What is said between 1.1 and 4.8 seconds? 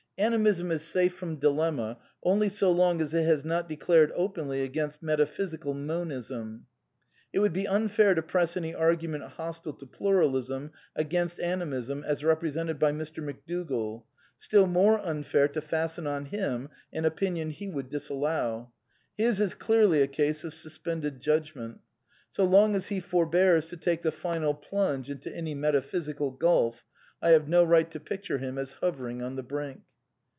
from dilemma only so long as it has not declared openly